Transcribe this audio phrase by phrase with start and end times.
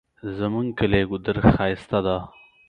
[0.37, 2.17] زمونږ کلی ګودر ښایسته ده